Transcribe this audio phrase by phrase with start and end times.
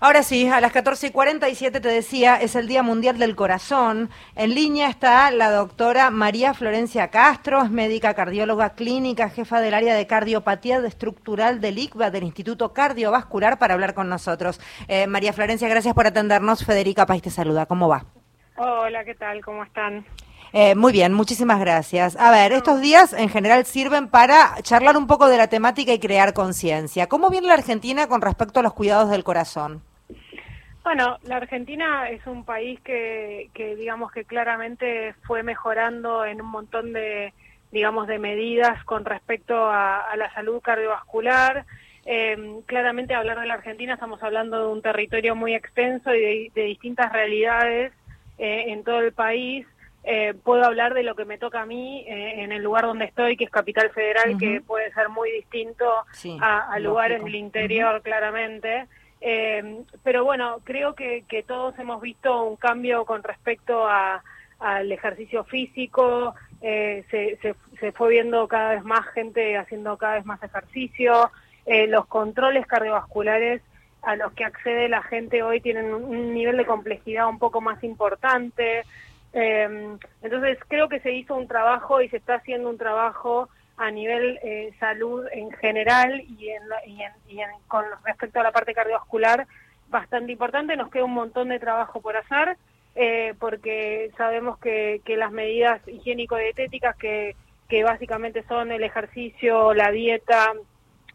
[0.00, 4.10] Ahora sí, a las 14 y 47 te decía, es el Día Mundial del Corazón.
[4.36, 9.96] En línea está la doctora María Florencia Castro, es médica cardióloga clínica, jefa del área
[9.96, 14.60] de cardiopatía estructural del ICVA, del Instituto Cardiovascular, para hablar con nosotros.
[14.86, 16.64] Eh, María Florencia, gracias por atendernos.
[16.64, 17.66] Federica País te saluda.
[17.66, 18.04] ¿Cómo va?
[18.56, 19.44] Hola, ¿qué tal?
[19.44, 20.06] ¿Cómo están?
[20.52, 22.16] Eh, muy bien, muchísimas gracias.
[22.16, 25.98] A ver, estos días en general sirven para charlar un poco de la temática y
[25.98, 27.08] crear conciencia.
[27.08, 29.87] ¿Cómo viene la Argentina con respecto a los cuidados del corazón?
[30.88, 36.48] Bueno, la Argentina es un país que, que digamos que claramente fue mejorando en un
[36.48, 37.34] montón de,
[37.70, 41.66] digamos, de medidas con respecto a, la salud cardiovascular.
[42.06, 46.62] Eh, claramente hablar de la Argentina estamos hablando de un territorio muy extenso y de,
[46.62, 47.92] distintas realidades
[48.38, 49.66] eh, en todo el país.
[50.04, 53.04] Eh, puedo hablar de lo que me toca a mí eh, en el lugar donde
[53.04, 55.84] estoy, que es Capital Federal, que puede ser muy distinto
[56.40, 58.86] a, lugares del interior, claramente.
[59.20, 66.34] Eh, pero bueno, creo que, todos hemos visto un cambio con respecto al ejercicio físico,
[66.60, 67.38] se,
[67.78, 71.30] se, fue viendo cada vez más gente haciendo cada vez más ejercicio,
[71.66, 73.62] los controles cardiovasculares
[74.02, 77.82] a los que accede la gente hoy tienen un nivel de complejidad un poco más
[77.82, 78.84] importante.
[79.32, 83.48] Eh, entonces creo que se hizo un trabajo y se está haciendo un trabajo
[83.78, 86.62] a nivel eh, salud en general y, en,
[87.28, 89.46] y, en, con respecto a la parte cardiovascular
[89.88, 90.76] bastante importante.
[90.76, 92.56] Nos queda un montón de trabajo por hacer
[92.96, 97.36] eh, porque sabemos que, que las medidas higiénico-dietéticas que,
[97.68, 100.52] que básicamente son el ejercicio, la dieta,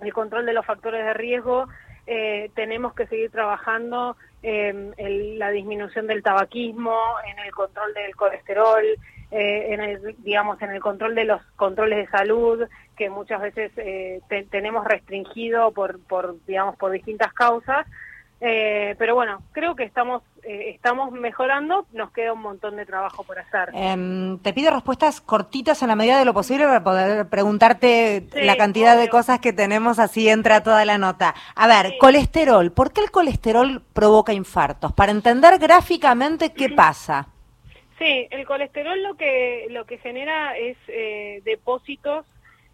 [0.00, 1.68] el control de los factores de riesgo,
[2.08, 4.94] eh, tenemos que seguir trabajando en
[5.38, 6.96] la disminución del tabaquismo,
[7.28, 8.84] en el control del colesterol,
[9.30, 13.72] eh, en el, digamos, en el control de los controles de salud que muchas veces
[13.76, 17.86] eh, tenemos restringido por, por, digamos, por distintas causas.
[18.40, 23.22] Eh, pero bueno, creo que estamos eh, estamos mejorando, nos queda un montón de trabajo
[23.24, 23.70] por hacer.
[23.74, 28.56] Em, te pido respuestas cortitas en la medida de lo posible para poder preguntarte la
[28.56, 31.34] cantidad de cosas que tenemos, así entra toda la nota.
[31.54, 34.92] A ver, colesterol, ¿por qué el colesterol provoca infartos?
[34.92, 37.28] Para entender gráficamente qué pasa.
[37.98, 42.26] Sí, el colesterol lo que, lo que genera es eh, depósitos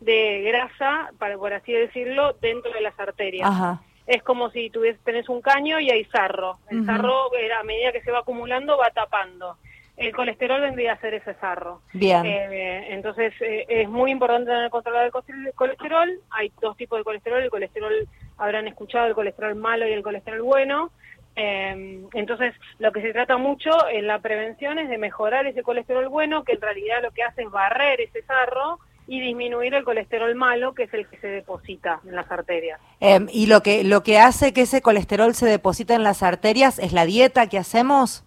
[0.00, 3.48] de grasa, para, por así decirlo, dentro de las arterias.
[3.48, 6.58] Ajá es como si tuvies, tenés un caño y hay sarro.
[6.68, 9.56] El sarro, eh, a medida que se va acumulando, va tapando.
[9.96, 11.82] El colesterol vendría a ser ese sarro.
[11.92, 12.24] Bien.
[12.24, 16.10] Eh, entonces, eh, es muy importante tener control del colesterol.
[16.30, 17.42] Hay dos tipos de colesterol.
[17.42, 20.90] El colesterol, habrán escuchado, el colesterol malo y el colesterol bueno.
[21.34, 26.44] Entonces, lo que se trata mucho en la prevención es de mejorar ese colesterol bueno,
[26.44, 30.74] que en realidad lo que hace es barrer ese sarro y disminuir el colesterol malo,
[30.74, 32.80] que es el que se deposita en las arterias.
[33.00, 36.78] Em, ¿Y lo que, lo que hace que ese colesterol se deposite en las arterias
[36.78, 38.24] es la dieta que hacemos?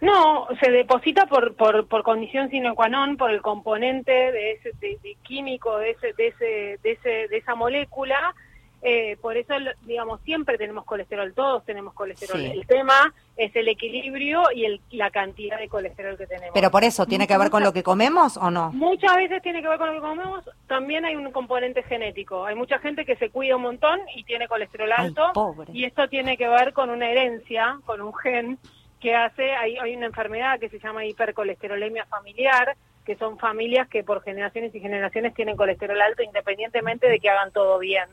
[0.00, 4.70] No, se deposita por, por, por condición sine qua non, por el componente de ese
[4.78, 8.34] de, químico de ese, de ese, de ese, de esa molécula
[8.80, 12.40] eh, por eso, digamos, siempre tenemos colesterol, todos tenemos colesterol.
[12.40, 16.50] El tema es el equilibrio y el, la cantidad de colesterol que tenemos.
[16.54, 18.70] Pero por eso, ¿tiene que ver con lo que comemos o no?
[18.72, 20.44] Muchas veces tiene que ver con lo que comemos.
[20.68, 22.46] También hay un componente genético.
[22.46, 25.32] Hay mucha gente que se cuida un montón y tiene colesterol alto.
[25.72, 28.58] y esto tiene que ver con una herencia, con un gen
[29.00, 32.76] que hace, hay, hay una enfermedad que se llama hipercolesterolemia familiar,
[33.08, 37.50] que son familias que por generaciones y generaciones tienen colesterol alto independientemente de que hagan
[37.52, 38.04] todo bien.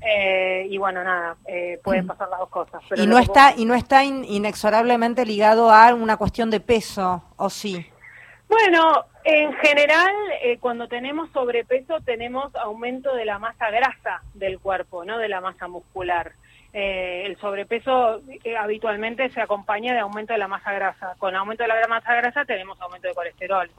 [0.00, 2.82] Eh, y bueno, nada, eh, pueden pasar las dos cosas.
[2.96, 7.86] y, no está, y no está inexorablemente ligado a una cuestión de peso, ¿o sí?
[8.48, 15.04] Bueno, en general, eh, cuando tenemos sobrepeso, tenemos aumento de la masa grasa del cuerpo,
[15.04, 16.32] no de la masa muscular.
[16.72, 18.22] el sobrepeso
[18.58, 21.14] habitualmente se acompaña de aumento de la masa grasa.
[21.18, 23.70] Con aumento de la masa grasa tenemos aumento de colesterol.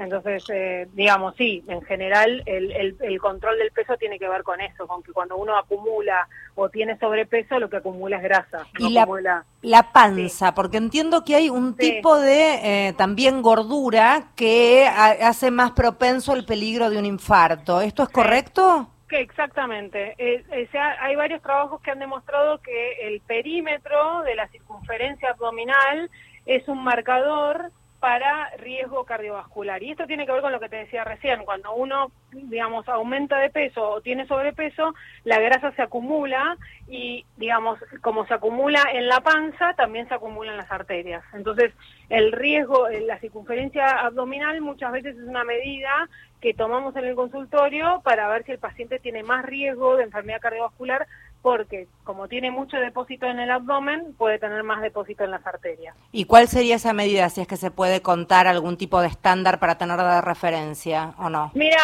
[0.00, 4.58] Entonces, eh, digamos, sí, en general el, el, control del peso tiene que ver con
[4.60, 8.66] eso, con que cuando uno acumula o tiene sobrepeso, lo que acumula es grasa.
[8.78, 14.86] y la, la panza, porque entiendo que hay un tipo de eh, también gordura que
[14.86, 17.82] hace más propenso el peligro de un infarto.
[17.82, 18.88] ¿Esto es correcto?
[19.06, 20.14] Que exactamente.
[20.16, 20.68] Eh,
[21.00, 26.10] hay varios trabajos que han demostrado que el perímetro de la circunferencia abdominal
[26.46, 27.70] es un marcador
[28.00, 29.82] para riesgo cardiovascular.
[29.82, 33.38] Y esto tiene que ver con lo que te decía recién, cuando uno, digamos, aumenta
[33.38, 34.94] de peso o tiene sobrepeso,
[35.24, 36.56] la grasa se acumula
[36.88, 41.22] y, digamos, como se acumula en la panza, también se acumula en las arterias.
[41.34, 41.72] Entonces,
[42.08, 46.08] el riesgo, la circunferencia abdominal muchas veces es una medida
[46.40, 50.40] que tomamos en el consultorio para ver si el paciente tiene más riesgo de enfermedad
[50.40, 51.06] cardiovascular
[51.42, 55.96] porque como tiene mucho depósito en el abdomen, puede tener más depósito en las arterias.
[56.12, 59.58] ¿Y cuál sería esa medida, si es que se puede contar algún tipo de estándar
[59.58, 61.50] para tener de referencia o no?
[61.54, 61.80] Mira,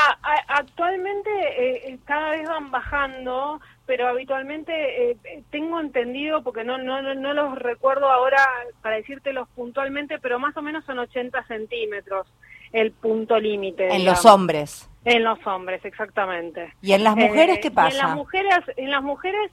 [0.48, 5.16] actualmente eh, cada vez van bajando, pero habitualmente eh,
[5.50, 8.38] tengo entendido, porque no, no, no los recuerdo ahora
[8.82, 12.26] para decírtelos puntualmente, pero más o menos son 80 centímetros
[12.72, 13.94] el punto límite.
[13.94, 14.88] En los hombres.
[15.04, 16.74] En los hombres, exactamente.
[16.82, 17.90] ¿Y en las mujeres qué pasa?
[17.90, 19.50] En las mujeres, en las mujeres,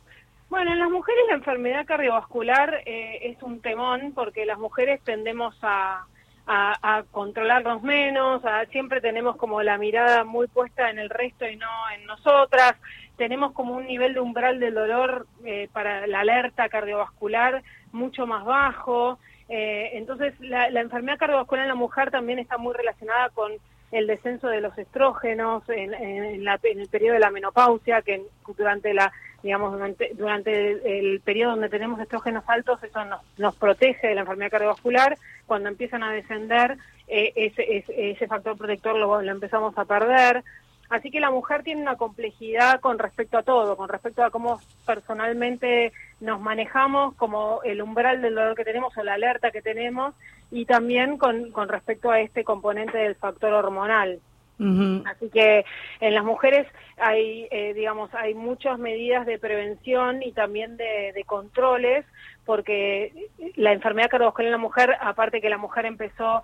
[0.50, 5.56] bueno, en las mujeres la enfermedad cardiovascular eh, es un temón porque las mujeres tendemos
[5.62, 6.06] a,
[6.48, 11.56] a, controlarnos menos, a, siempre tenemos como la mirada muy puesta en el resto y
[11.56, 12.75] no en nosotras,
[13.15, 18.44] tenemos como un nivel de umbral del dolor eh, para la alerta cardiovascular mucho más
[18.44, 19.19] bajo,
[19.55, 23.51] eh, entonces la, la enfermedad cardiovascular en la mujer también está muy relacionada con
[23.91, 28.23] el descenso de los estrógenos en, en, el periodo de la menopausia, que
[28.57, 29.11] durante la
[29.44, 29.73] digamos
[30.15, 33.00] durante, el periodo donde tenemos estrógenos altos eso
[33.38, 35.17] nos, protege de la enfermedad cardiovascular.
[35.45, 36.77] Cuando empiezan a descender
[37.07, 40.44] eh, ese, factor protector lo empezamos a perder
[40.94, 44.62] Así que la mujer tiene una complejidad con respecto a todo, con respecto a cómo
[44.86, 50.13] personalmente nos manejamos, como el umbral del dolor que tenemos o la alerta que tenemos,
[50.51, 54.19] y también con, con respecto a este componente del factor hormonal.
[54.60, 55.66] Así que
[56.00, 56.68] en las mujeres
[56.98, 62.06] hay, eh, digamos, hay muchas medidas de prevención y también de, de controles,
[62.46, 66.44] porque la enfermedad cardiovascular en la mujer, aparte que la mujer empezó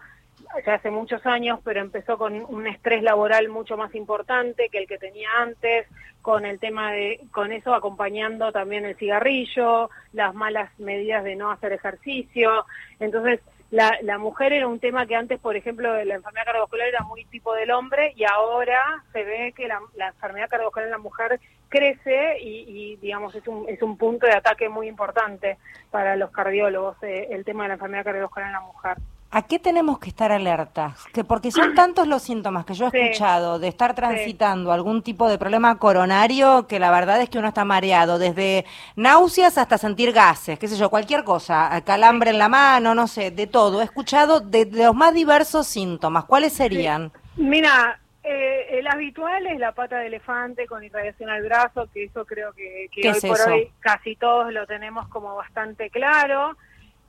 [0.66, 4.88] ya hace muchos años, pero empezó con un estrés laboral mucho más importante que el
[4.88, 5.88] que tenía antes,
[6.22, 11.52] con el tema de, con eso acompañando también el cigarrillo, las malas medidas de no
[11.52, 12.66] hacer ejercicio.
[13.00, 13.40] Entonces,
[13.72, 17.24] la, la mujer era un tema que antes, por ejemplo, la enfermedad cardiovascular era muy
[17.26, 22.40] tipo del hombre y ahora se ve que la, enfermedad cardiovascular en la mujer crece
[22.42, 25.60] y, y, digamos, es un, es un punto de ataque muy importante
[25.92, 28.98] para los cardiólogos, eh, el tema de la enfermedad cardiovascular en la mujer.
[29.32, 31.06] ¿A qué tenemos que estar alertas?
[31.14, 35.30] Que porque son tantos los síntomas que yo he escuchado de estar transitando algún tipo
[35.30, 38.66] de problema coronario que la verdad es que uno está mareado, desde
[38.96, 43.30] náuseas hasta sentir gases, qué sé yo, cualquier cosa, calambre en la mano, no sé,
[43.30, 43.82] de todo.
[43.82, 46.26] He escuchado de, los más diversos síntomas.
[46.26, 47.12] ¿Cuáles serían?
[47.38, 52.26] Mira, eh, el habitual es la pata de elefante con irradiación al brazo, que eso
[52.26, 56.58] creo que, que hoy por hoy casi todos lo tenemos como bastante claro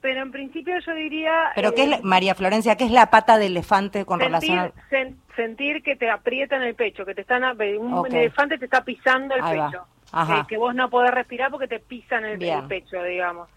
[0.01, 1.53] pero en principio yo diría...
[1.55, 4.73] ¿Pero qué es, eh, María Florencia, qué es la pata de elefante con relación a...?
[5.37, 7.45] sentir que te aprieta en el pecho, que te están...
[7.79, 9.87] Un elefante te está pisando el pecho.
[10.49, 13.49] Que, vos no podés respirar porque te pisan el, el pecho, digamos.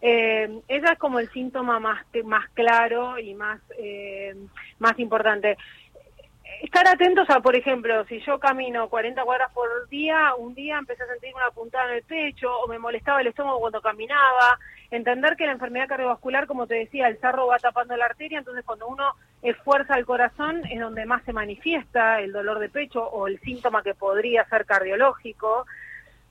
[0.00, 4.34] Eh, ese es como el síntoma más, más claro y más, eh,
[4.78, 5.56] más importante
[6.62, 11.02] estar atentos a, por ejemplo, si yo camino 40 cuadras por día, un día empecé
[11.02, 14.58] a sentir una puntada en el pecho o me molestaba el estómago cuando caminaba,
[14.90, 18.64] entender que la enfermedad cardiovascular, como te decía, el sarro va tapando la arteria, entonces
[18.64, 23.26] cuando uno esfuerza el corazón es donde más se manifiesta el dolor de pecho o
[23.26, 25.66] el síntoma que podría ser cardiológico.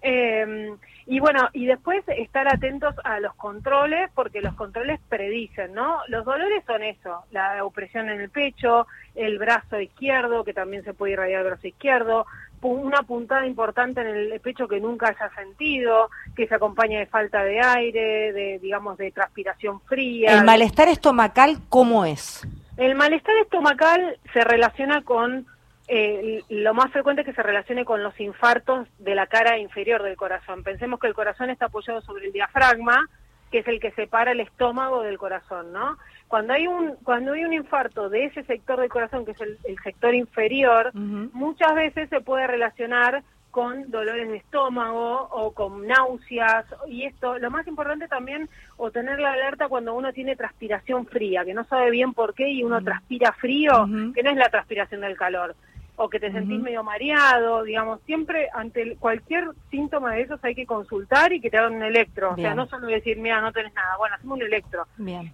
[0.07, 0.69] Eh,
[1.07, 5.98] y bueno, y después estar atentos a los controles, porque los controles predicen, ¿no?
[6.07, 8.86] Los dolores son eso, la opresión en el pecho,
[9.16, 12.28] el brazo izquierdo, que también se puede irradiar el brazo izquierdo,
[12.62, 17.44] una puntada importante en el pecho que nunca haya sentido, que se acompaña de falta
[17.44, 20.38] de aire, de, digamos, de transpiración fría.
[20.38, 22.48] ¿El malestar estomacal cómo es?
[22.77, 25.46] El malestar estomacal se relaciona con
[25.88, 30.01] eh, lo más frecuente es que se relacione con los infartos de la cara inferior
[30.01, 30.63] del corazón.
[30.63, 33.08] Pensemos que el corazón está apoyado sobre el diafragma,
[33.51, 35.98] que es el que separa el estómago del corazón, ¿no?
[36.27, 39.60] Cuando hay un cuando hay un infarto de ese sector del corazón, que es el,
[39.84, 46.65] sector inferior, muchas veces se puede relacionar con dolores de estómago o con náuseas.
[46.88, 51.46] Y esto lo más importante también o tener la alerta cuando uno tiene transpiración fría
[51.46, 55.01] que no sabe bien por qué y uno transpira frío que no es la transpiración
[55.01, 55.56] del calor
[55.98, 60.66] o que te sentís medio mareado, digamos, siempre ante cualquier síntoma de esos hay que
[60.66, 63.74] consultar y que te hagan un electro, o sea, no solo decir, mira, no tenés
[63.74, 64.86] nada, bueno, hacemos un electro,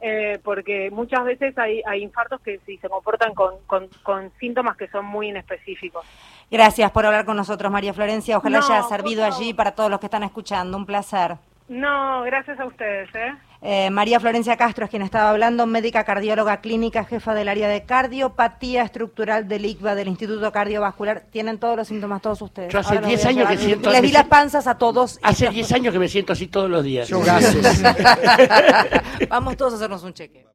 [0.02, 4.88] eh, porque muchas veces hay, hay infartos que sí se comportan con, con, síntomas que
[4.88, 6.06] son muy inespecíficos.
[6.50, 10.08] Gracias por hablar con nosotros, María Florencia, ojalá haya servido allí para todos los que
[10.08, 11.38] están escuchando, un placer.
[11.72, 13.08] No, gracias a ustedes.
[13.16, 13.34] ¿eh?
[13.62, 13.90] ¿eh?
[13.90, 18.84] María Florencia Castro es quien estaba hablando, médica cardióloga clínica, jefa del área de cardiopatía
[18.84, 21.28] estructural del ICVA del Instituto Cardiovascular.
[21.32, 22.74] Tienen todos los síntomas todos ustedes.
[22.74, 23.90] Yo hace 10 años que siento...
[23.90, 25.18] Les di las panzas a todos.
[25.24, 27.10] Hace 10 años que me siento así todos los días.
[29.30, 30.46] Vamos todos a hacernos un cheque.